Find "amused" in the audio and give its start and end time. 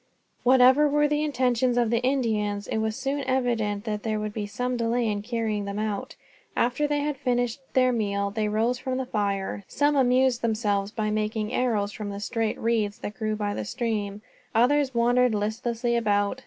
9.95-10.41